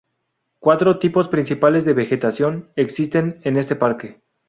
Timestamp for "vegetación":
1.93-2.71